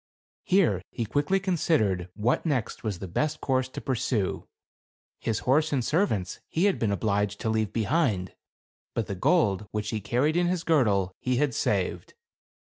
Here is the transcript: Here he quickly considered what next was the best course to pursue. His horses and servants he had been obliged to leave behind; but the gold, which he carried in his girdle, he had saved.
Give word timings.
Here 0.45 0.81
he 0.89 1.05
quickly 1.05 1.39
considered 1.39 2.09
what 2.15 2.43
next 2.43 2.83
was 2.83 2.97
the 2.97 3.07
best 3.07 3.39
course 3.39 3.69
to 3.69 3.79
pursue. 3.81 4.47
His 5.19 5.37
horses 5.41 5.73
and 5.73 5.85
servants 5.85 6.39
he 6.47 6.65
had 6.65 6.79
been 6.79 6.91
obliged 6.91 7.39
to 7.41 7.51
leave 7.51 7.71
behind; 7.71 8.33
but 8.95 9.05
the 9.05 9.13
gold, 9.13 9.67
which 9.69 9.91
he 9.91 10.01
carried 10.01 10.35
in 10.35 10.47
his 10.47 10.63
girdle, 10.63 11.11
he 11.19 11.35
had 11.35 11.53
saved. 11.53 12.15